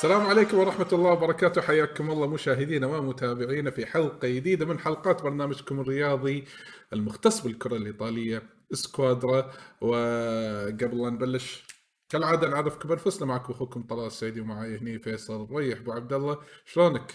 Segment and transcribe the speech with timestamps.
[0.00, 1.60] السلام عليكم ورحمة الله وبركاته.
[1.60, 6.44] حياكم الله مشاهدينا ومتابعينا في حلقة جديدة من حلقات برنامجكم الرياضي
[6.92, 8.42] المختص بالكرة الإيطالية
[8.72, 11.64] سكوادرا وقبل لا نبلش
[12.08, 16.38] كالعادة نعرفكم بانفسنا معكم أخوكم طلال السعيدي ومعي هني فيصل ريح أبو عبد الله.
[16.64, 17.12] شلونك؟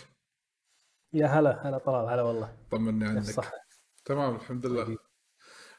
[1.14, 2.58] يا هلا هلا طلال هلا والله.
[2.72, 3.24] طمني عنك.
[3.24, 3.52] صح
[4.06, 4.98] تمام الحمد لله.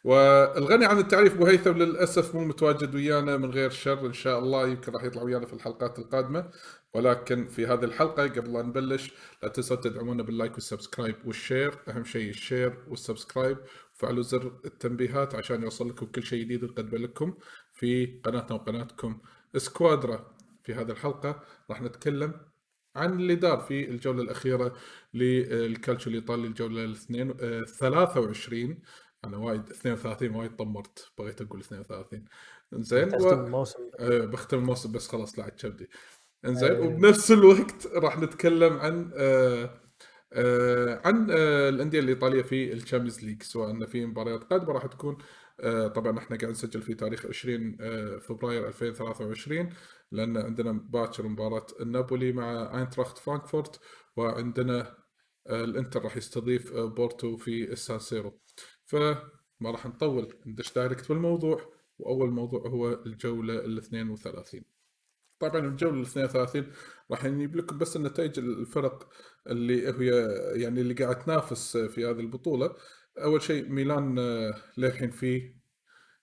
[0.06, 4.68] والغني عن التعريف أبو هيثم للأسف مو متواجد ويانا من غير شر إن شاء الله
[4.68, 6.50] يمكن راح يطلع ويانا في الحلقات القادمة.
[6.94, 11.37] ولكن في هذه الحلقة قبل لا نبلش لا تنسوا تدعمونا بال like وال subscribe وال
[11.37, 11.74] share.
[11.88, 13.58] أهم شيء ال share وال subscribe
[13.94, 17.34] وفعلوا زر التنبيهات عشان يوصل لكم كل شيء جديد نقدمه لكم
[17.72, 19.18] في قناتنا وقناتكم
[19.56, 20.34] سكوادرا.
[20.64, 22.32] في هذه الحلقة راح نتكلم
[22.96, 24.76] عن اللي دار في الجولة الأخيرة
[25.14, 28.78] للكالتشو الإيطالي الجوله الاثنين 23
[29.24, 32.24] أنا وايد 32 وايد طمرت بغيت أقول 32
[32.72, 33.32] زين و...
[33.32, 33.90] الموسم.
[34.00, 35.90] آه بختم الموسم بس خلاص لعب كبدي
[36.44, 36.78] إنزين أيه.
[36.80, 39.80] وبنفس الوقت راح نتكلم عن آه
[40.32, 43.42] آه عن آه الأندية الإيطالية في ال Champions League.
[43.42, 45.18] سواء إن في مباريات قادمة راح تكون
[45.60, 49.70] آه طبعا إحنا قاعد نسجل في تاريخ 20 آه فبراير 2023
[50.12, 53.80] لأن عندنا باكر مباراة النابولي مع أينتراخت فرانكفورت
[54.16, 54.96] وعندنا
[55.46, 58.40] آه الإنتر راح يستضيف آه بورتو في السانسيرو
[58.86, 60.34] فما راح نطول.
[60.46, 64.62] ندش direct بالموضوع وأول موضوع هو الجولة ال 32
[65.40, 66.72] طبعا الجولة ال 32
[67.10, 69.08] راح نجيب لكم بس النتائج الفرق
[69.46, 70.10] اللي هي
[70.62, 72.74] يعني اللي قاعد تنافس في هذه البطولة.
[73.18, 75.56] أول شيء ميلان آه، للحين فيه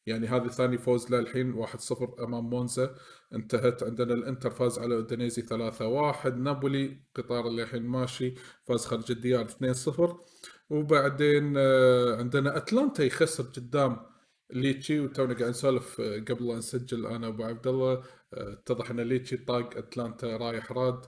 [0.05, 2.95] يعني هذا ثاني فوز له الحين 1-0 أمام مونزا.
[3.33, 9.47] انتهت عندنا الإنتر فاز على أودينيزي 3-1 نابولي قطار اللي الحين ماشي فاز خارج الديار
[9.47, 10.15] 2-0
[10.69, 13.97] وبعدين آه، عندنا أتلانتا يخسر قدام
[14.53, 17.93] ليتشي وتونا قاعد نسولف آه، قبل لا نسجل أنا وأبو عبد الله.
[18.33, 21.05] آه، اتضح إن ليتشي طاق أتلانتا رايح راد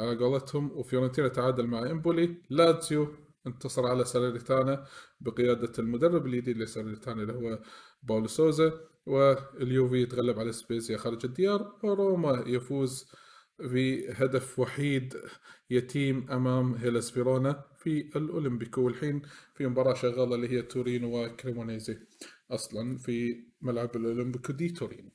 [0.00, 0.72] على قولتهم.
[0.72, 2.42] وفيورنتينا تعادل مع إمبولي.
[2.50, 3.14] لاتسيو
[3.46, 4.86] انتصر على ساليريتانا
[5.20, 7.62] بقيادة المدرب الجديد لساليريتانا اللي هو
[8.02, 8.72] باولو سوزا.
[9.06, 11.78] واليوفي يتغلب على سبيزيا خارج الديار.
[11.84, 13.10] وروما يفوز
[13.58, 15.14] بهدف وحيد
[15.70, 17.64] يتيم أمام هيلاس فيرونا.
[17.86, 19.22] في الأولمبيكو والحين
[19.54, 21.98] في مباراة شغالة اللي هي تورينو وكريمونيزي
[22.50, 25.10] أصلا في ملعب الأولمبيكو دي تورينو.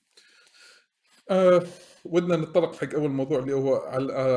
[1.30, 1.64] آه
[2.06, 3.76] ودنا نتطرق حق أول موضوع اللي هو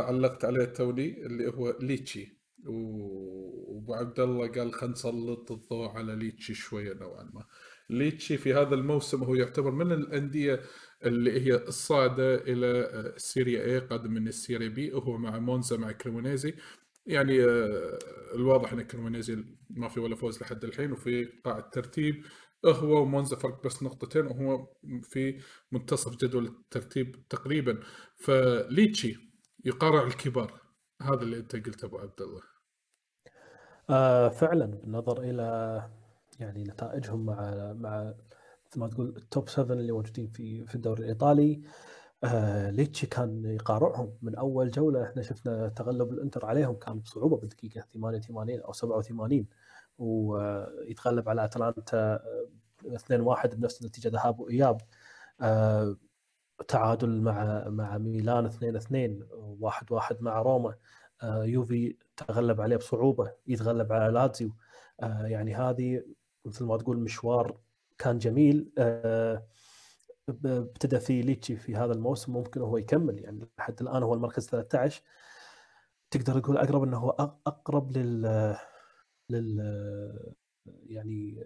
[0.08, 2.38] علقت عليه تونا اللي هو ليتشي.
[2.66, 7.44] وأبو عبد الله قال خلينا نسلط الضوء على ليتشي شوية نوعا ما.
[7.90, 10.60] ليتشي في هذا الموسم هو يعتبر من الأندية
[11.04, 12.66] اللي هي الصاعدة إلى
[13.16, 16.54] السيريا A قادم من السيريا B وهو مع مونزا مع كريمونيزي.
[17.06, 17.98] يعني آه،
[18.34, 22.24] الواضح إن كريمونيزي ما في ولا فوز لحد الحين وفي قاع الترتيب
[22.66, 24.66] هو ومونزا فرق بس نقطتين وهو
[25.02, 25.40] في
[25.72, 27.80] منتصف جدول الترتيب تقريبا.
[28.16, 29.16] فليتشي
[29.64, 30.60] يقارع الكبار
[31.02, 32.42] هذا اللي أنت قلته أبو عبد الله.
[33.90, 35.90] آه فعلا بالنظر إلى
[36.40, 38.14] يعني نتائجهم مع مع
[38.66, 41.62] مثل ما تقول التوب 7 اللي موجودين في في الدوري الإيطالي.
[41.62, 41.93] آه
[42.70, 44.12] ليتشي كان يقارعهم.
[44.22, 46.74] من أول جولة إحنا شفنا تغلب الإنتر عليهم.
[46.74, 49.46] كان بصعوبة بالدقيقه 88 أو 87
[49.98, 52.20] ويتغلب على أتلانتا
[52.84, 54.80] 2-1 بنفس النتيجة ذهاب وإياب.
[55.40, 55.96] آه
[56.68, 59.24] تعادل مع مع ميلان 2-2
[59.60, 60.74] 1-1 مع روما.
[61.22, 64.50] آه يوفي تغلب عليه بصعوبة يتغلب على لاتزيو.
[65.00, 66.04] آه يعني هذه
[66.44, 67.58] مثل ما تقول مشوار
[67.98, 68.72] كان جميل.
[68.78, 69.42] آه
[70.28, 75.02] ابتدى فيه ليتشي في هذا الموسم ممكن هو يكمل يعني لحد الآن هو المركز 13
[76.10, 77.10] تقدر تقول أقرب إنه هو
[77.46, 78.56] أقرب لل
[79.30, 80.34] لل
[80.66, 81.44] يعني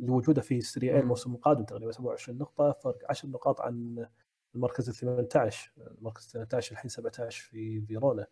[0.00, 2.72] لوجوده في السري الموسم القادم تقريبا 27 نقطة.
[2.72, 4.06] فرق 10 نقاط عن
[4.54, 8.26] المركز ال 18 المركز 18 الحين 17 في فيرونا.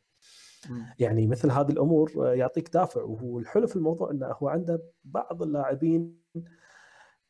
[0.99, 6.19] يعني مثل هذه الأمور يعطيك دافع والحلو في الموضوع إنه هو عنده بعض اللاعبين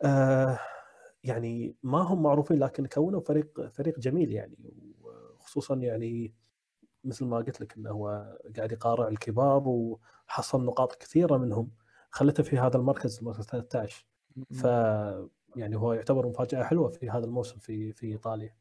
[0.03, 0.59] آه
[1.25, 4.59] يعني ما هم معروفين لكن كونوا فريق فريق جميل يعني.
[5.41, 6.35] وخصوصا يعني
[7.05, 11.71] مثل ما قلت لك إنه هو قاعد يقارع الكبار وحصل نقاط كثيرة منهم
[12.11, 14.07] خلته في هذا المركز المركز 13
[14.51, 14.65] ف
[15.57, 18.55] يعني هو يعتبر مفاجأة حلوة في هذا الموسم في في إيطاليا.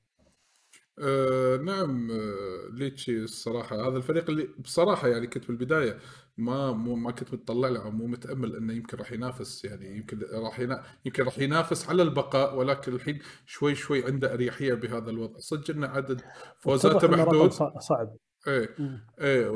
[1.00, 6.00] آه نعم آه ليتشي الصراحة هذا الفريق اللي بصراحة يعني كنت بالبداية
[6.38, 10.20] ما مو ما كنت متطلع له أو مو متأمل إنه يمكن راح ينافس يعني يمكن
[10.34, 15.40] راح ينا يمكن راح ينافس على البقاء ولكن الحين شوي شوي عنده أريحية بهذا الوضع.
[15.40, 16.22] صدق إنه عدد
[16.60, 17.52] فوزاته محدود.
[17.80, 18.18] صعب.
[18.48, 18.76] إيه
[19.20, 19.50] إيه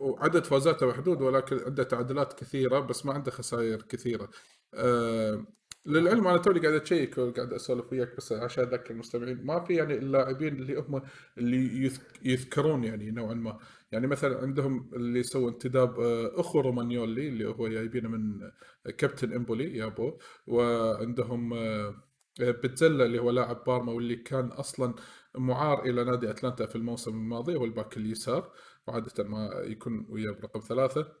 [0.00, 4.28] وعدد فوزاته محدود ولكن عنده تعادلات كثيرة بس ما عنده خسائر كثيرة.
[4.74, 5.46] آه
[5.86, 9.94] للعلم أنا توني قاعد اشيك وقاعد أسولف وياك بس عشان أذكر المستمعين ما في يعني
[9.94, 11.02] اللاعبين اللي هم
[11.38, 11.92] اللي
[12.24, 13.58] يذكرون يعني نوعا ما.
[13.92, 18.50] يعني مثلا عندهم اللي سووا انتداب آه، أخو رومانيولي اللي هو جايبينه من
[18.98, 20.18] كابتن إمبولي يابو.
[20.46, 21.94] وعندهم آه،
[22.40, 24.94] بيتزيلا اللي هو لاعب بارما واللي كان أصلا
[25.34, 28.52] معار إلى نادي أتلانتا في الموسم الماضي هو ال back اليسار
[28.86, 31.12] وعادة ما يكون وياه برقم ثلاثة.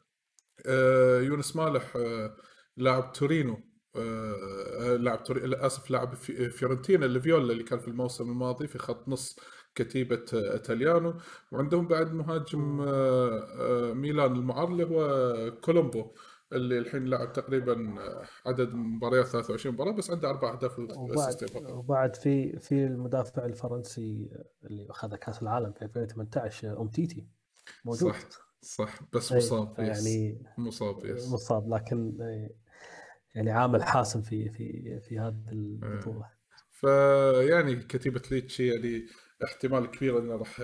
[0.66, 1.98] آه، يوسف مالح
[2.76, 3.54] لاعب تورينو.
[3.54, 3.77] آه،
[4.96, 5.66] لاعب توري...
[5.66, 9.38] اسف لاعب فيورنتينا الفيولا اللي كان في الموسم الماضي في خط نص
[9.74, 11.14] كتيبة إيتاليانو
[11.52, 16.12] وعندهم بعد مهاجم آه، ميلان المعار اللي هو كولومبو
[16.52, 17.94] اللي الحين لعب تقريبا
[18.46, 21.36] عدد مباريات 23 مباراة بس عنده أربع أهداف وبعد,
[21.70, 24.30] وبعد في في المدافع الفرنسي
[24.64, 27.26] اللي أخذ كأس العالم في 2018 أومتيتي
[27.84, 28.12] موجود.
[28.12, 28.18] صح
[28.62, 29.00] صح.
[29.12, 31.32] بس مصاب يعني مصاب yes.
[31.32, 32.18] مصاب لكن
[33.34, 36.30] يعني عامل حاسم في في في هذه البطوله
[36.70, 39.06] فيعني كتيبة ليتشي يعني
[39.44, 40.60] احتمال كبير إنه راح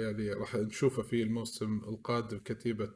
[0.00, 2.94] يعني راح نشوفه في الموسم القادم كتيبة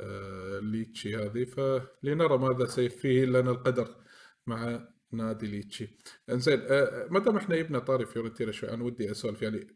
[0.00, 1.44] آه، ليتشي هذه.
[1.44, 3.96] فلنرى ماذا سيفيه لنا القدر
[4.46, 5.98] مع نادي ليتشي.
[6.30, 9.66] إنزين آه، ما دام إحنا جبنا طاري فيورنتينا شوي أنا ودي أسولف يعني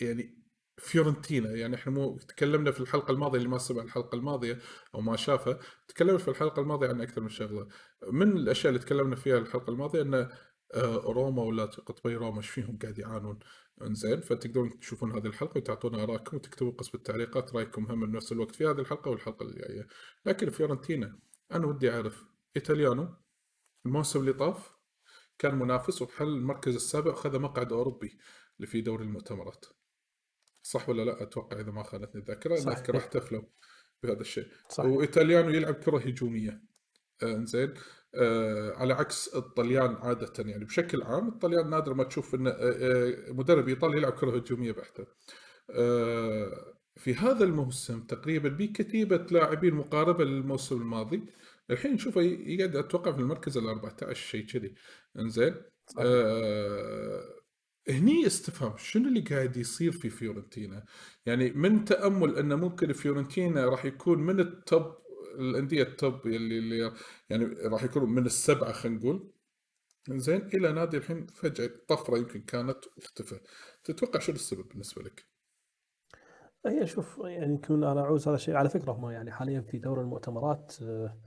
[0.00, 0.45] يعني
[0.78, 4.58] فيورنتينا يعني إحنا مو تكلمنا في الحلقة الماضية اللي ما سمع الحلقة الماضية
[4.94, 5.58] أو ما شافها
[5.88, 7.68] تكلمنا في الحلقة الماضية عن أكثر من شغلة.
[8.12, 10.14] من الأشياء اللي تكلمنا فيها الحلقة الماضية إن
[10.74, 13.38] آه، روما ولا قطبي روما إيش فيهم قاعد يعانون؟
[13.82, 18.66] إنزين فتقدرون تشوفون هذه الحلقة وتعطونا آرائكم وتكتبوا قسم التعليقات رأيكم هم بنفس الوقت في
[18.66, 19.86] هذه الحلقة والحلقة الجاية.
[20.26, 21.18] لكن فيورنتينا
[21.52, 22.24] أنا ودي أعرف
[22.56, 23.14] إيطاليانو
[23.86, 24.76] الموسم اللي طاف
[25.38, 28.18] كان منافس وبحل المركز السابع وخذ مقعد أوروبي
[28.56, 29.66] اللي في دوري المؤتمرات.
[30.66, 33.42] صح ولا لا؟ أتوقع إذا ما خانتني الذاكرة أنا اذكر احتفلوا
[34.02, 34.46] بهذا الشيء.
[34.68, 34.84] صح.
[34.84, 36.62] وإيطاليانو يلعب كرة هجومية.
[37.22, 37.74] آه زين
[38.14, 43.32] آه على عكس الطليان عادة يعني بشكل عام الطليان نادر ما تشوف ان آه, آه،
[43.32, 45.06] مدرب إيطالي يلعب كرة هجومية بحتة.
[45.70, 51.26] آه في هذا الموسم تقريبا بكتيبة لاعبين مقاربة للموسم الماضي
[51.70, 54.74] الحين نشوفه يقعد أتوقع في المركز ال 14 شيء كذي.
[55.18, 55.54] إنزين.
[55.98, 57.36] آه
[57.88, 60.84] هني استفهام شنو اللي قاعد يصير في فيورنتينا؟
[61.26, 64.96] يعني من تأمل انه ممكن فيورنتينا راح يكون من ال top
[65.38, 66.92] الأندية ال top اللي, اللي
[67.30, 69.30] يعني راح يكون من السبعة خلينا نقول.
[70.10, 73.40] زين إلى نادي الحين فجأة طفرة يمكن كانت واختفى
[73.84, 75.26] تتوقع شنو السبب بالنسبة لك؟
[76.66, 78.54] هي شوف يعني يمكن أنا أعزو هذا الشيء.
[78.54, 81.18] على فكرة هم يعني حاليا في دور المؤتمرات آه،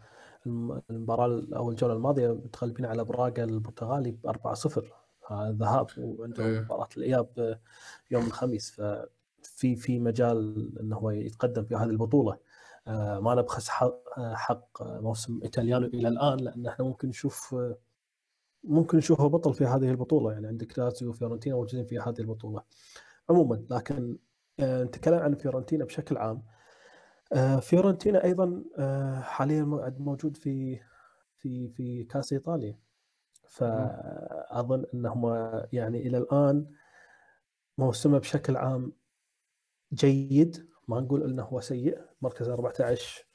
[0.89, 6.59] المباراة أو الجولة الماضية متغلبين على براغا البرتغالي ب 4-0 ذهاب وعندهم أيه.
[6.59, 7.59] مباراة الإياب
[8.11, 12.37] يوم الخميس ففي في مجال إنه هو يتقدم في هذه البطولة.
[12.87, 13.69] آه، ما نبخس
[14.17, 17.55] حق موسم إيطاليانو إلى الآن لأن إحنا ممكن نشوف
[18.63, 20.31] ممكن نشوفه بطل في هذه البطولة.
[20.31, 22.63] يعني عندك لازيو وفيورنتينا موجودين في هذه البطولة
[23.29, 23.65] عموما.
[23.69, 24.17] لكن
[24.59, 26.43] آه، نتكلم عن فيورنتينا بشكل عام.
[27.33, 28.63] آه، فيورنتينا أيضا
[29.21, 29.63] حاليا
[29.99, 30.79] موجود في
[31.37, 32.88] في في كأس إيطاليا.
[33.49, 35.25] فأظن انهم
[35.73, 36.65] يعني إلى الآن
[37.77, 38.93] موسمه بشكل عام
[39.93, 42.01] جيد ما نقول إنه هو سيء.
[42.21, 43.25] مركز 14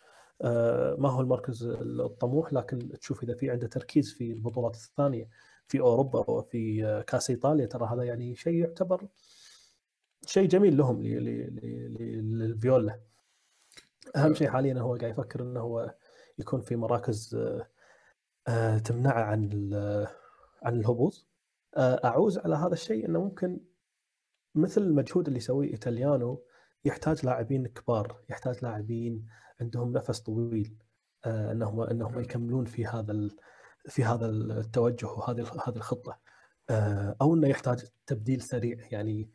[0.43, 5.29] آه، ما هو المركز الطموح لكن تشوف إذا في عنده تركيز في البطولات الثانية
[5.69, 9.07] في أوروبا وفي كأس إيطاليا ترى هذا يعني شيء يعتبر
[10.27, 13.01] شيء جميل لهم للفيولا.
[14.17, 15.95] أهم شيء حاليا هو قاعد يفكر إنه هو
[16.39, 17.37] يكون في مراكز
[18.49, 19.51] آه، آه، تمنعه عن
[20.63, 21.27] عن الهبوط.
[21.77, 23.61] آه، أعوز على هذا الشيء إنه ممكن
[24.55, 26.43] مثل المجهود اللي يسويه إيطاليانو
[26.85, 29.27] يحتاج لاعبين كبار يحتاج لاعبين
[29.61, 30.77] عندهم نفس طويل
[31.25, 33.29] آه، إنهم إنهم يكملون في هذا
[33.89, 36.19] في هذا التوجه وهذه هذه الخطة.
[37.21, 39.31] أو إنه يحتاج تبديل سريع يعني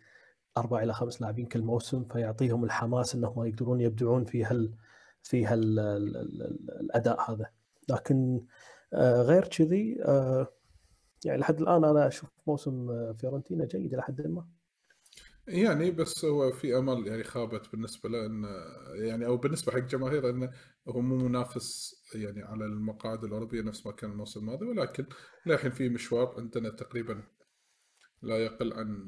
[0.58, 4.76] أربع إلى خمس لاعبين كل موسم فيعطيهم الحماس إنهم يقدرون يبدعون في هال
[5.24, 5.80] في هال
[6.82, 7.50] الأداء هذا.
[7.90, 8.44] لكن آه،
[8.94, 10.48] غير كذي آه،
[11.26, 14.48] يعني لحد الآن أنا أشوف موسم آه، فيورنتينا جيد إلى حد ما
[15.48, 18.48] يعني بس هو في أمل يعني خابت بالنسبة له انه
[18.96, 20.52] يعني أو بالنسبة حق الجماهير انه
[20.90, 25.06] هو مو منافس يعني على المقاعد الأوروبية نفس ما كان الموسم الماضي ولكن
[25.46, 27.24] للحين في مشوار عندنا تقريبا
[28.22, 29.06] لا يقل عن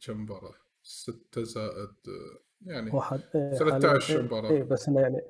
[0.00, 1.94] كم مباراة؟ ستة زائد
[2.66, 3.20] يعني واحد
[3.58, 5.22] 13 إيه، مباراة إيه بس إنه يعني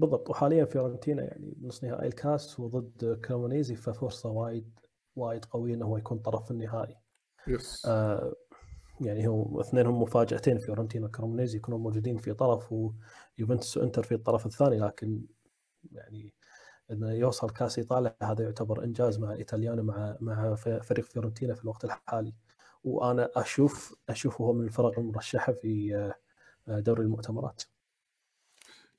[0.00, 4.80] بالضبط وحاليا فيورنتينا يعني بنص نهائي الكاس وضد كريمونيزي ففرصة وايد
[5.16, 6.96] وايد قوية إنه هو يكون طرف في النهائي.
[7.48, 7.86] yes.
[7.86, 8.34] آه
[9.00, 14.78] يعني هو اثنينهم مفاجأتين فيورنتينا وكريمونيزي يكونون موجودين في طرف ويوفنتوس وإنتر في الطرف الثاني
[14.78, 15.22] لكن
[15.92, 16.34] يعني
[16.90, 21.84] إنه يوصل كاس إيطاليا هذا يعتبر إنجاز مع إيتاليانو مع مع فريق فيورنتينا في الوقت
[21.84, 22.34] الحالي
[22.84, 25.96] وأنا أشوف أشوفه هو من الفرق المرشحة في
[26.68, 27.62] آه، دوري المؤتمرات.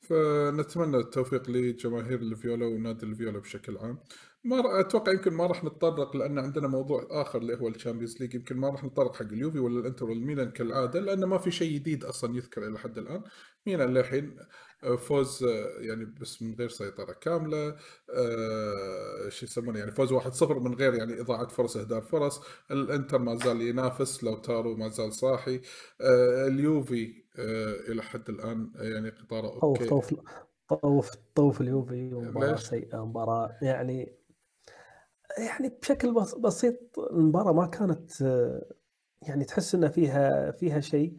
[0.01, 3.99] فنتمنى التوفيق لجماهير الفيولا ونادي الفيولا بشكل عام.
[4.43, 8.35] ما أتوقع يمكن ما راح نتطرق لأن عندنا موضوع آخر اللي هو ال Champions League.
[8.35, 12.03] يمكن ما راح نتطرق حق اليوفي ولا الإنتر والميلان كالعادة لأن ما في شيء جديد
[12.03, 13.23] أصلا يذكر إلى حد الآن.
[13.67, 14.37] ميلان للحين
[14.97, 17.75] فوز آه، يعني بس من غير سيطرة كاملة
[18.15, 22.41] آه شو يسمونه يعني فوز 1-0 من غير يعني إضاعة فرص اهدار فرص.
[22.71, 25.61] الإنتر ما زال ينافس لاوتارو ما زال صاحي.
[26.01, 29.85] آه اليوفي آه إلى حد الآن يعني قطاره okay.
[29.85, 30.13] طوف
[30.81, 32.09] طوف طوف اليوفي.
[32.13, 34.17] مباراة سيئة مباراة يعني
[35.37, 38.11] يعني بشكل بسيط المباراة ما كانت
[39.27, 41.17] يعني تحس ان فيها فيها شيء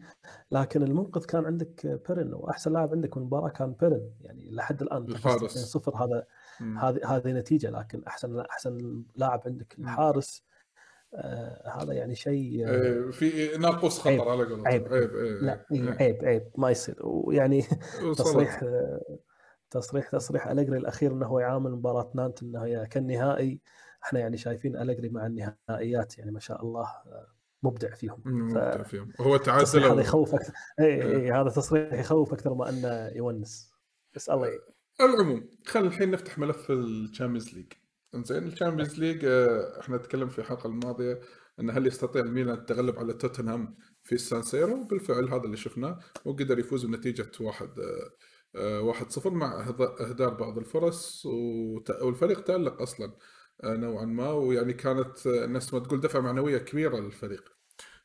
[0.51, 4.11] لكن المنقذ كان عندك بيرين وأحسن لاعب عندك المباراة كان بيرين.
[4.21, 6.25] يعني لحد الآن الحارس صفر هذا
[6.77, 10.45] هذه هذه نتيجة لكن أحسن أحسن لاعب عندك الحارس
[11.15, 14.67] آه هذا يعني شيء آه في ناقص خطر على قولتهم.
[14.67, 14.93] عيب.
[14.93, 16.51] عيب, عيب, لا عيب, عيب عيب.
[16.57, 16.99] ما يصير.
[17.03, 17.61] ويعني
[18.17, 18.65] تصريح
[19.69, 23.61] تصريح تصريح الجري الأخير إنه هو يعامل مباراة نانت إنها كالنهائي.
[24.03, 26.87] إحنا يعني شايفين الجري مع النهائيات يعني ما شاء الله
[27.63, 28.21] مبدع فيهم.
[28.25, 29.13] مبدع فيهم.
[29.21, 33.71] هو تعادل هذا يخوف أكثر اي اي هذا تصريح يخوف أكثر ما أنه يونس.
[34.15, 34.59] بس الله ي...
[35.01, 37.73] العموم خلينا الحين نفتح ملف ال Champions League.
[38.15, 41.19] زين ال Champions League آه، إحنا تكلمنا في الحلقة الماضية
[41.59, 46.59] إن هل يستطيع الميلان التغلب على توتنهام في السان سيرو؟ وبالفعل هذا اللي شفناه وقدر
[46.59, 48.11] يفوز بنتيجة واحد آه،
[48.55, 49.67] آه، واحد صفر مع
[49.99, 51.25] إهدار بعض الفرص
[52.01, 53.13] والفريق تألق أصلا.
[53.65, 57.53] نوعا ما ويعني كانت الناس ما تقول دفعة معنوية كبيرة للفريق.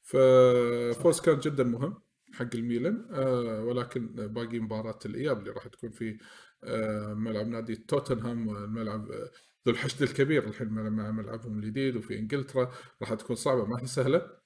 [0.03, 2.03] ففوز كان جدا مهم
[2.35, 6.19] حق الميلان آه، ولكن باقي مباراة الإياب اللي راح تكون في
[6.65, 9.31] آه، ملعب نادي توتنهام الملعب آه،
[9.67, 12.73] ذو الحشد الكبير الحين مع ملعبهم الجديد وفي إنجلترا
[13.03, 14.39] راح تكون صعبة ما هي سهلة.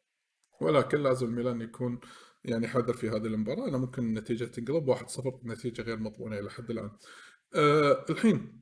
[0.60, 2.00] ولكن لازم الميلان يكون
[2.44, 3.68] يعني حذر في هذه المباراة.
[3.68, 6.90] أنا ممكن النتيجة تنقلب 1-0 نتيجة غير مضمونة إلى حد الآن.
[7.54, 8.61] أه الحين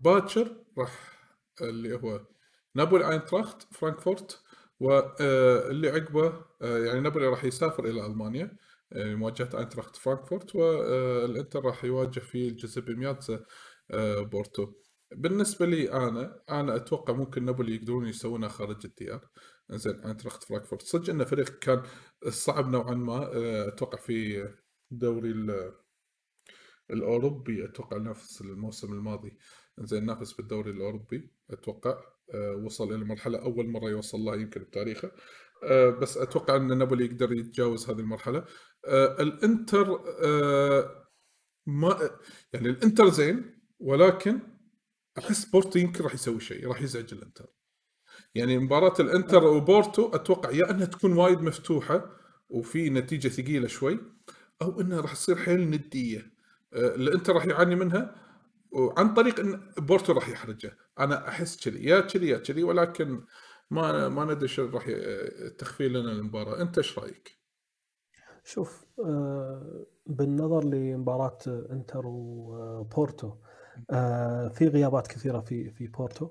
[0.00, 1.16] باكر راح
[1.62, 2.26] اللي هو
[2.74, 4.42] نابولي أينتراخت فرانكفورت
[4.80, 8.56] واللي عقبه آه، يعني نابولي راح يسافر إلى ألمانيا
[8.92, 13.44] آه، مواجهة أينتراخت فرانكفورت والانتر راح يواجه في الجوزيبي مياتزا
[13.90, 14.72] آه، بورتو.
[15.12, 19.28] بالنسبة لي أنا أنا أتوقع ممكن نابولي يقدرون يسوونها خارج الديار.
[19.70, 20.82] زين أينتراخت فرانكفورت.
[20.82, 21.82] صدق إنه فريق كان
[22.28, 23.30] صعب نوعا ما
[23.68, 24.48] أتوقع في
[24.90, 25.32] دوري
[26.90, 29.38] الأوروبي أتوقع نفس الموسم الماضي.
[29.78, 31.96] زين نافس بالدوري الأوروبي أتوقع
[32.34, 35.10] آه، وصل إلى مرحلة أول مرة يوصل لها يمكن بتاريخه.
[35.64, 38.44] آه، بس أتوقع إن نابولي يقدر يتجاوز هذه المرحلة.
[38.86, 40.00] آه، الإنتر
[41.66, 42.10] ما
[42.52, 44.40] يعني الإنتر زين ولكن
[45.18, 47.46] أحس بورتو يمكن راح يسوي شيء راح يزعج الإنتر.
[48.34, 52.10] يعني مباراة الإنتر وبورتو أتوقع يا إنها تكون وايد مفتوحة
[52.48, 54.00] وفي نتيجة ثقيلة شوي
[54.62, 56.32] أو إنها راح تصير حيل ندية.
[56.74, 58.25] الإنتر راح يعاني منها
[58.72, 60.76] وعن طريق إن بورتو راح يحرجه.
[60.98, 63.24] أنا أحس كذي يا كذي يا كذي ولكن
[63.70, 64.90] ما ما ندري شو راح
[65.58, 66.62] تخفي لنا المباراة.
[66.62, 67.38] أنت إيش رأيك؟
[68.44, 73.32] شوف آه، بالنظر لمباراة إنتر وبورتو
[73.90, 76.30] آه، في غيابات كثيرة في في بورتو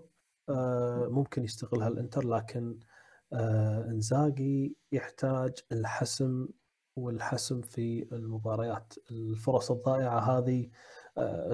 [0.49, 2.79] آه، ممكن يستغلها الإنتر لكن
[3.89, 6.47] إنزاجي يحتاج الحسم
[6.95, 8.93] والحسم في المباريات.
[9.11, 10.69] الفرص الضائعة هذه آه،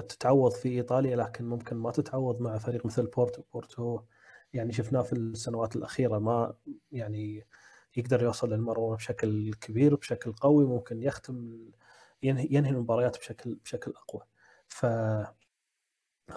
[0.08, 3.42] تتعوض في إيطاليا لكن ممكن ما تتعوض مع فريق مثل بورتو.
[3.54, 4.00] بورتو
[4.54, 6.54] يعني شفناه في السنوات الأخيرة ما
[6.92, 7.46] يعني
[7.96, 11.58] يقدر يوصل للمرمى بشكل كبير بشكل قوي ممكن يختم
[12.22, 14.22] ينهي, المباريات بشكل بشكل أقوى.
[14.68, 14.86] ف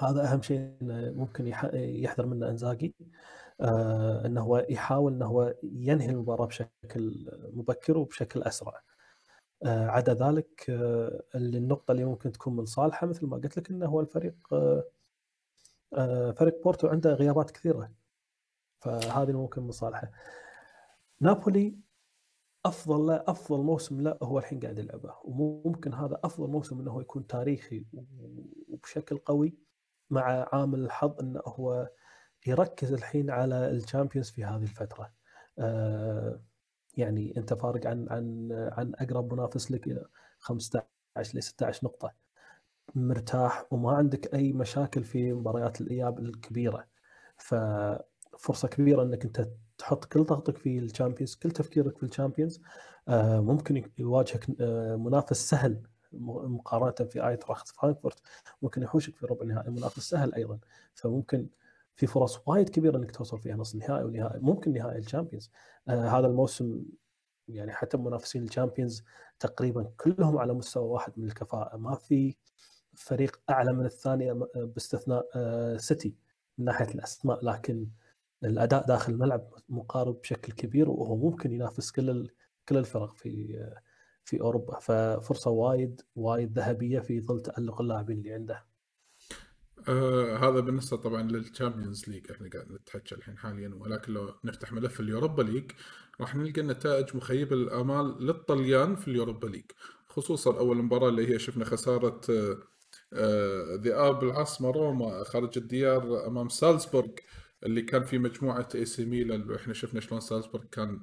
[0.01, 0.71] هذا أهم شيء
[1.15, 2.95] ممكن يحذر منه إنزاجي.
[3.61, 8.73] آه إنه هو يحاول إنه هو ينهي المباراة بشكل مبكر وبشكل أسرع.
[8.73, 8.94] آه،
[9.63, 13.85] عدا ذلك آه، اللي النقطة اللي ممكن تكون من صالحه مثل ما قلت لك إنه
[13.85, 14.35] هو الفريق
[15.93, 17.91] آه، فريق بورتو عنده غيابات كثيرة.
[18.81, 20.11] فهذه ممكن من صالحه.
[21.19, 21.77] نابولي
[22.65, 25.13] أفضل له أفضل موسم له هو الحين قاعد يلعبه.
[25.23, 27.85] وممكن هذا أفضل موسم إنه يكون تاريخي
[28.69, 29.57] وبشكل قوي
[30.09, 31.89] مع عامل الحظ إنه هو
[32.47, 35.13] يركز الحين على الشامبيونز في هذه الفترة.
[36.97, 40.05] يعني أنت فارق عن عن عن أقرب منافس لك إلى
[40.39, 40.87] 15
[41.37, 42.13] ل 16 نقطة.
[42.95, 46.87] مرتاح وما عندك أي مشاكل في مباريات الإياب الكبيرة.
[47.37, 49.47] ففرصة كبيرة إنك أنت
[49.77, 52.61] تحط كل ضغطك في ال Champions كل تفكيرك في ال Champions.
[53.07, 55.83] آه، ممكن يواجهك آه، منافس سهل
[56.13, 58.19] مقارنة في آيتراخت فرانكفورت.
[58.61, 60.59] ممكن يحوشك في ربع النهائي منافس سهل أيضا.
[60.95, 61.47] فممكن
[61.95, 65.51] في فرص وايد كبيرة إنك توصل فيها نص نهائي ونهائي ممكن نهائي ال Champions
[65.87, 66.83] آه هذا الموسم
[67.47, 69.03] يعني حتى منافسين ال Champions
[69.39, 71.77] تقريبا كلهم على مستوى واحد من الكفاءة.
[71.77, 72.35] ما في
[72.93, 76.15] فريق أعلى من الثاني باستثناء آه سيتي
[76.57, 77.87] من ناحية الأسماء لكن
[78.43, 82.29] الأداء داخل الملعب مقارب بشكل كبير وهو ممكن ينافس كل
[82.69, 83.63] كل الفرق في
[84.25, 84.79] في أوروبا.
[84.79, 88.65] ففرصة وايد وايد ذهبية في ظل تألق اللاعبين اللي عنده.
[89.87, 94.73] آه هذا بالنسبة طبعا لل Champions League إحنا قاعد نتحكى الحين حاليا ولكن لو نفتح
[94.73, 95.71] ملف اليوروبا ليج
[96.21, 99.63] راح نلقى نتائج مخيبة للأمال للطليان في ال Europa League
[100.09, 102.57] خصوصا أول مباراة اللي هي شفنا خسارة آه
[103.13, 107.09] آه ذئاب العاصمه روما خارج الديار أمام سالزبورغ
[107.63, 111.01] اللي كان في مجموعة AC ميلان إحنا شفنا شلون سالزبورغ كان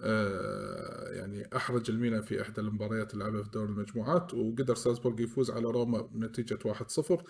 [0.00, 5.50] آه يعني أحرج الميلان في إحدى المباريات اللي لعبها في دور المجموعات وقدر سالزبورغ يفوز
[5.50, 7.22] على روما بنتيجة 1-0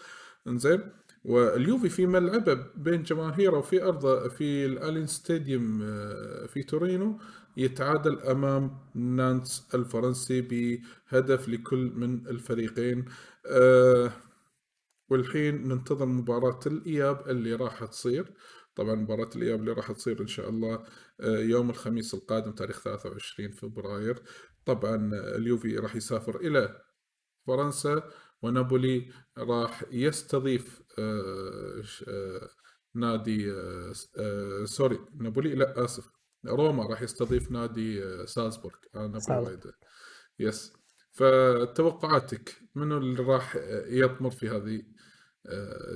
[0.48, 0.80] إنزين؟
[1.24, 7.18] واليوفي في ملعبه بين جماهيره وفي أرضه في ال Allianz Stadium آه في تورينو
[7.56, 13.04] يتعادل أمام نانس الفرنسي بهدف لكل من الفريقين.
[13.46, 14.12] آه
[15.10, 18.32] والحين ننتظر مباراة الإياب اللي راح تصير.
[18.76, 20.84] طبعا مباراة الإياب اللي راح تصير إن شاء الله
[21.20, 24.22] يوم الخميس القادم تاريخ 23 فبراير.
[24.66, 26.80] طبعا اليوفي راح يسافر إلى
[27.46, 28.02] فرنسا.
[28.44, 30.82] ونابولي راح يستضيف
[32.94, 33.52] نادي
[34.64, 36.10] سوري نابولي لا آسف
[36.46, 38.76] روما راح يستضيف نادي سالزبورغ.
[38.94, 39.20] أنا
[40.38, 40.72] يس
[41.12, 44.82] فتوقعاتك منو اللي راح يطمر في هذه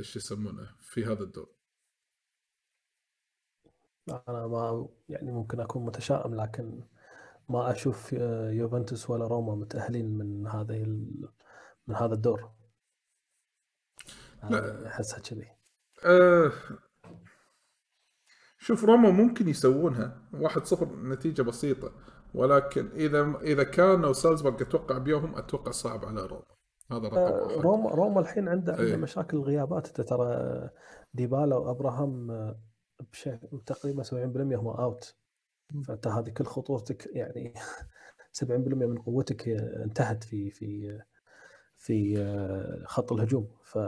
[0.00, 1.50] شو يسمونه في هذا الدور؟
[4.08, 6.82] أنا ما يعني ممكن أكون متشائم لكن
[7.48, 11.06] ما أشوف يوفنتوس ولا روما متأهلين من هذه
[11.88, 12.50] من هذا الدور.
[14.50, 14.86] لا.
[14.86, 15.48] أحسها كذي.
[16.04, 16.52] أه
[18.58, 20.22] شوف روما ممكن يسوونها.
[20.32, 21.92] واحد صفر نتيجة بسيطة.
[22.34, 26.44] ولكن إذا إذا كانوا سالزبورغ أتوقع بيهم أتوقع صعب على روما.
[26.92, 27.60] هذا رقم واحد.
[27.60, 29.86] روما روما الحين عنده عنده مشاكل غيابات.
[29.86, 30.70] إنت ترى
[31.14, 32.26] ديبالا وأبراهام
[33.12, 34.10] بشكل تقريبا 70%
[34.56, 35.16] هم اوت
[35.86, 37.54] فأنت هذه كل خطورتك يعني
[38.44, 39.48] 70% من قوتك
[39.84, 40.98] انتهت في في
[41.78, 43.48] في خط الهجوم.
[43.62, 43.78] ف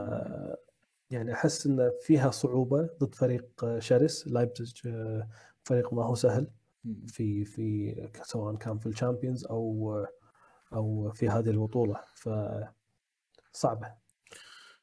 [1.11, 4.89] يعني أحس إن فيها صعوبة ضد فريق شرس لايبزيج
[5.63, 6.51] فريق ما هو سهل
[7.07, 9.97] في في سواء كان في الشامبيونز أو
[10.73, 12.01] أو في هذه البطولة.
[12.15, 12.29] ف
[13.53, 13.95] صعبة.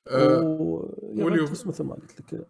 [0.07, 0.57] أه
[1.01, 2.47] ويوفنتوس مثل ما قلت لك.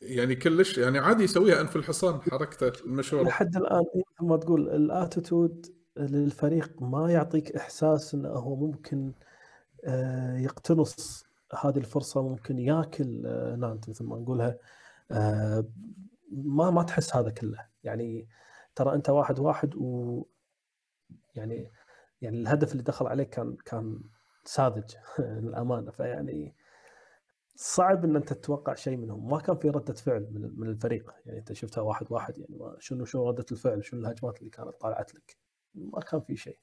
[0.00, 5.66] يعني كلش يعني عادي يسويها أنف الحصان حركته المشهوره لحد الآن مثل ما تقول الاتيتود
[5.96, 9.12] للفريق ما يعطيك إحساس إنه هو ممكن
[10.38, 11.24] يقتنص
[11.60, 13.22] هذه الفرصة ممكن ياكل
[13.58, 14.58] نانت مثل ما نقولها
[16.32, 17.66] ما ما تحس هذا كله.
[17.84, 18.28] يعني
[18.74, 20.24] ترى انت واحد واحد و
[21.34, 21.72] يعني
[22.22, 24.00] يعني الهدف اللي دخل عليك كان كان
[24.44, 25.90] ساذج للأمانة.
[25.90, 26.54] فيعني
[27.56, 29.28] صعب إن أنت تتوقع شيء منهم.
[29.30, 31.14] ما كان في ردة فعل من من الفريق.
[31.26, 35.14] يعني أنت شفتها واحد واحد يعني شنو شنو ردة الفعل؟ شنو الهجمات اللي كانت طالعت
[35.14, 35.36] لك؟
[35.74, 36.58] ما كان في شيء.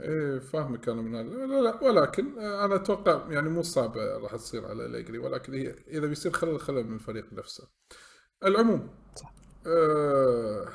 [0.00, 4.66] إيه فاهمك أنا من لا, لا لا ولكن أنا أتوقع يعني مو صعبة راح تصير
[4.66, 7.68] على اليجري ولكن هي إذا بيصير خلل خلل من الفريق نفسه.
[8.44, 9.34] العموم صح.
[9.66, 10.68] آه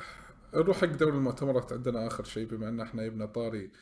[0.54, 1.72] نروح حق دوري المؤتمرات.
[1.72, 3.72] عندنا آخر شيء بما إن إحنا جبنا طاري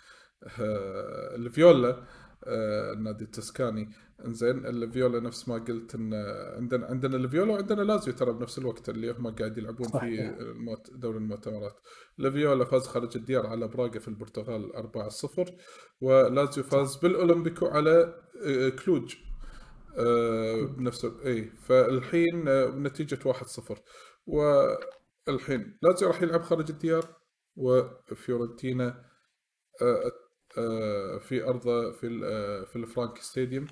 [0.61, 1.89] آه الفيولا.
[1.91, 2.07] آه
[2.47, 3.91] النادي التسكاني.
[4.25, 6.15] إنزين الفيولا نفس ما قلت إن
[6.57, 9.89] عندنا عندنا الفيولا وعندنا لازيو ترى بنفس الوقت اللي هم قاعد يلعبون.
[9.89, 11.77] في الموت دوري المؤتمرات.
[12.21, 15.53] الفيولا فاز خارج الديار على براغا في البرتغال 4-0
[16.01, 18.15] ولازيو فاز بالأولمبيكو على
[18.85, 19.17] كلوج.
[19.99, 22.45] آه بنفس اي فالحين
[22.83, 23.81] نتيجه 1-0
[24.27, 27.17] والحين لازيو راح يلعب خارج الديار
[27.57, 29.05] وفيورنتينا
[29.83, 30.13] آه
[31.21, 32.09] في ارضه في
[32.67, 33.67] في الفرانكي stadium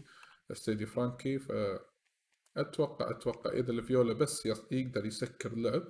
[0.53, 5.83] استديو فرانكي فاتوقع أتوقع إذا الفيولا بس يقدر يسكر اللعب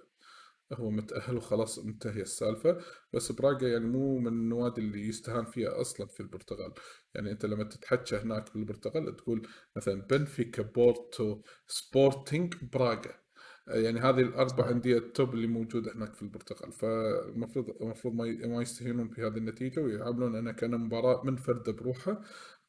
[0.72, 2.80] هو متأهل وخلاص منتهية السالفة.
[3.12, 6.72] بس براغا يعني مو من النوادي اللي يستهان فيها أصلا في البرتغال.
[7.14, 13.25] يعني أنت لما تتحكى هناك في البرتغال تقول مثلا بنفيكا بورتو سبورتينج براغا.
[13.66, 19.08] يعني هذه الأربع أندية ال top اللي موجوده هناك في البرتغال فالمفروض المفروض ما يستهينون
[19.08, 22.22] بهذه النتيجة ويعاملون انها كان مباراه منفرده بروحها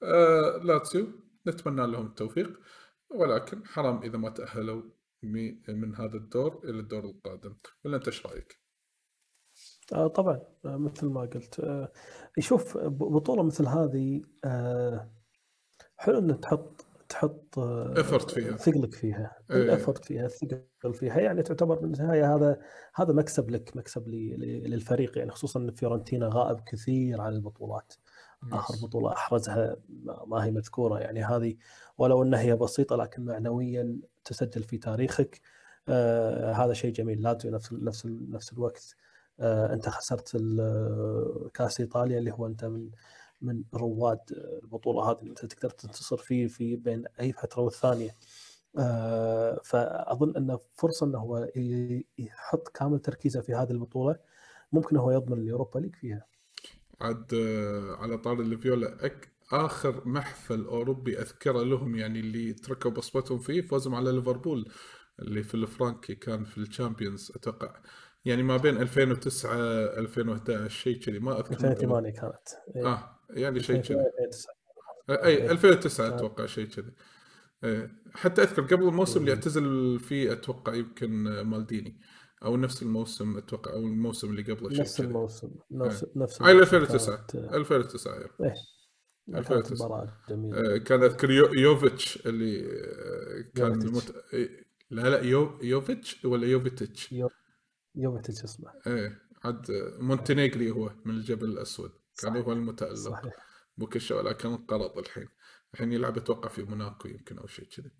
[0.04, 1.08] آه لاتسيو
[1.48, 2.60] نتمنى لهم التوفيق.
[3.10, 4.84] ولكن حرام إذا ما تأهلوا
[5.70, 7.56] من هذا الدور إلى الدور القادم.
[7.86, 8.60] ولا أنت إيش رأيك؟
[9.94, 11.60] آه طبعا آه مثل ما قلت.
[11.60, 11.92] آه
[12.38, 15.12] يشوف بطولة مثل هذه آه
[15.98, 18.58] حلو ان تحط تحط effort فيها.
[18.58, 19.36] ثقلك فيها.
[19.52, 19.58] إيه.
[19.64, 21.20] ال effort فيها الثقل فيها.
[21.20, 22.60] يعني تعتبر بالنهايه هذا
[22.96, 25.18] هذا مكسب لك مكسب للفريق.
[25.18, 27.94] يعني خصوصا إن فيورنتينا غائب كثير عن البطولات.
[28.54, 29.76] آخر بطولة أحرزها
[30.28, 31.00] ما هي مذكورة.
[31.00, 31.56] يعني هذه
[31.98, 35.42] ولو انها هي بسيطة لكن معنويا تسجل في تاريخك.
[35.90, 37.22] آه هذا شيء جميل.
[37.22, 38.96] لازم نفس نفس نفس الوقت.
[39.40, 40.38] آه أنت خسرت
[41.54, 42.90] كأس إيطاليا اللي هو أنت من
[43.42, 44.20] من رواد
[44.64, 48.16] البطولة هذه أنت تقدر تنتصر فيه في بين أي فترة والثانية.
[48.78, 51.48] آه فأظن انه فرصة أنه هو
[52.18, 54.16] يحط كامل تركيزه في هذه البطولة
[54.72, 56.26] ممكن هو يضمن ال Europa League فيها.
[57.02, 63.40] عاد آه، على طار الفيولا أك آخر محفل أوروبي أذكره لهم يعني اللي تركوا بصمتهم
[63.40, 64.72] فيه فوزهم على ليفربول
[65.20, 67.82] اللي في الفرانكي كان في ال Champions أتوقع.
[68.28, 69.52] يعني ما بين 2009
[70.00, 72.36] 2011 شيء كذي ما أذكر 2008 كانت.
[72.76, 72.86] إيه.
[72.86, 74.04] آه يعني شيء كذي.
[75.10, 76.92] أي 2009 أتوقع شيء كذي.
[77.64, 77.92] إيه.
[78.14, 81.10] حتى أذكر قبل الموسم اللي اعتزل فيه أتوقع يمكن
[81.42, 82.00] مالديني.
[82.44, 85.50] أو نفس الموسم أتوقع أو الموسم اللي قبله شيء نفس الموسم.
[85.72, 86.06] نفس.
[86.16, 88.54] نفس اي 2009 2009 إيه.
[89.36, 92.62] 2009 جميل كان أذكر يوفيتش اللي
[93.56, 94.16] كان مت...
[94.90, 95.60] لا لا يو...
[95.62, 97.30] يوفيتش ولا يوفيتش يو...
[97.98, 99.66] يوفيتش اسمه إيه عاد
[100.00, 101.92] مونتينيجري هو من الجبل الأسود.
[102.22, 102.46] كان صحيح.
[102.46, 102.94] هو المتألق.
[102.94, 103.34] صحيح.
[103.78, 105.28] بوكيشا ولكن انقرض الحين.
[105.74, 107.92] الحين يلعب أتوقع في موناكو يمكن أو شيء كذي.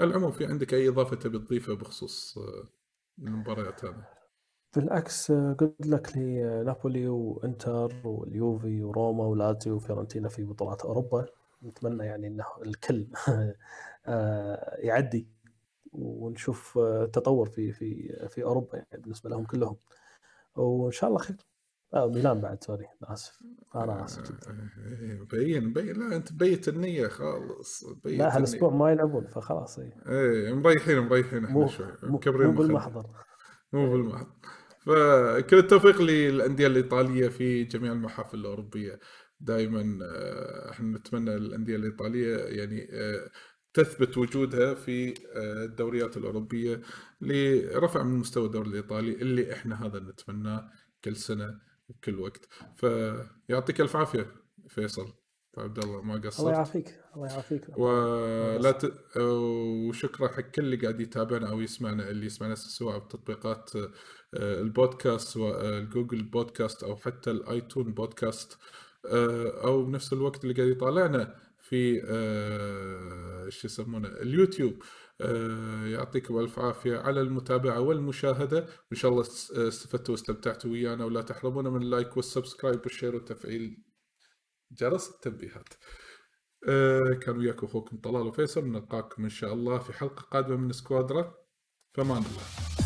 [0.00, 2.38] العموم في عندك أي إضافة تبي تضيفها بخصوص
[3.18, 4.06] المباريات هذه؟
[4.76, 11.26] بالعكس قلت لك لنابولي وإنتر واليوفي وروما ولازيو وفيرنتينا في بطولات أوروبا.
[11.62, 13.06] نتمنى يعني إنه الكل
[14.06, 15.28] آه، يعدي.
[15.92, 16.78] ونشوف
[17.12, 19.76] تطور في في في أوروبا يعني بالنسبة لهم كلهم.
[20.56, 21.36] وإن شاء الله خير.
[21.94, 22.86] آه ميلان بعد سوري.
[23.04, 23.38] آسف.
[23.74, 24.50] أنا آسف جدا.
[24.50, 25.64] آه، بين.
[25.64, 27.84] مبين لا أنت بيت النية خالص.
[28.04, 29.92] بيت لا هالأسبوع ما يلعبون فخلاص إي.
[30.08, 31.86] إيه مريحين مريحين إحنا شوي.
[32.02, 33.06] مكبرين مو بالمحضر.
[33.72, 34.32] مو بالمحضر.
[34.80, 38.98] فكل التوفيق للأندية الإيطالية في جميع المحافل الأوروبية.
[39.40, 43.30] دائما آه، إحنا نتمنى الأندية الإيطالية يعني آه،
[43.74, 46.80] تثبت وجودها في الدوريات الأوروبية
[47.20, 50.70] لرفع من مستوى الدوري الإيطالي اللي إحنا هذا نتمناه
[51.04, 52.48] كل سنة بكل وقت.
[52.76, 54.26] فيعطيك ألف عافية
[54.68, 55.12] فيصل.
[55.58, 57.78] عبد الله ما قصرت؟ الله يعافيك الله يعافيك.
[57.78, 58.92] ولا ت...
[59.16, 63.70] وشكرا حق كل اللي قاعد يتابعنا أو يسمعنا اللي يسمعنا سواء بتطبيقات
[64.34, 65.80] آه، البودكاست سواء
[66.12, 68.58] بودكاست أو حتى ال iTunes بودكاست
[69.06, 71.36] آه، أو بنفس الوقت اللي قاعد يطالعنا
[71.70, 74.82] في آه، شو يسمونه اليوتيوب
[75.20, 78.58] آه، يعطيكم ألف عافية على المتابعة والمشاهدة.
[78.58, 79.22] وان شاء الله
[79.68, 83.84] استفدتوا واستمتعتوا ويانا ولا تحرمونا من ال like وال subscribe وال share وتفعيل
[84.72, 85.68] جرس التنبيهات.
[86.68, 88.68] آه، كان وياكم أخوكم طلال وفيصل.
[88.68, 91.34] نلقاكم إن شاء الله في حلقة قادمة من سكوادرا
[91.94, 92.79] فمان الله.